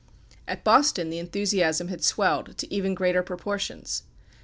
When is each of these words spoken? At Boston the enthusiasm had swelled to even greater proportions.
At 0.47 0.63
Boston 0.63 1.11
the 1.11 1.19
enthusiasm 1.19 1.89
had 1.89 2.03
swelled 2.03 2.57
to 2.57 2.73
even 2.73 2.95
greater 2.95 3.21
proportions. 3.21 4.01